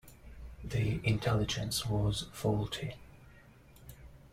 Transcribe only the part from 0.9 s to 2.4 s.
intelligence was